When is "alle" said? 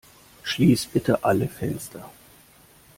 1.23-1.47